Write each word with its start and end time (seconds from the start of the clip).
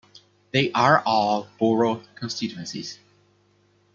They 0.49 0.71
are 0.71 1.03
all 1.05 1.47
Borough 1.59 2.01
constituencies. 2.15 2.97